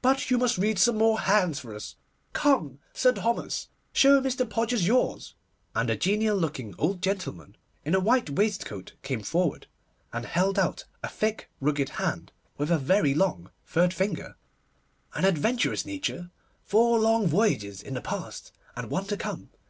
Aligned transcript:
'But 0.00 0.30
you 0.30 0.38
must 0.38 0.56
read 0.56 0.78
some 0.78 0.96
more 0.96 1.20
hands 1.20 1.58
for 1.60 1.74
us. 1.74 1.96
Come, 2.32 2.78
Sir 2.94 3.12
Thomas, 3.12 3.68
show 3.92 4.22
Mr. 4.22 4.48
Podgers 4.48 4.86
yours'; 4.86 5.34
and 5.74 5.90
a 5.90 5.96
genial 5.98 6.38
looking 6.38 6.74
old 6.78 7.02
gentleman, 7.02 7.58
in 7.84 7.94
a 7.94 8.00
white 8.00 8.30
waistcoat, 8.30 8.94
came 9.02 9.22
forward, 9.22 9.66
and 10.14 10.24
held 10.24 10.58
out 10.58 10.84
a 11.02 11.08
thick 11.10 11.50
rugged 11.60 11.90
hand, 11.90 12.32
with 12.56 12.70
a 12.70 12.78
very 12.78 13.12
long 13.12 13.50
third 13.66 13.92
finger. 13.92 14.36
'An 15.14 15.26
adventurous 15.26 15.84
nature; 15.84 16.30
four 16.62 16.98
long 16.98 17.26
voyages 17.26 17.82
in 17.82 17.92
the 17.92 18.00
past, 18.00 18.52
and 18.76 18.88
one 18.88 19.04
to 19.04 19.16
come. 19.18 19.50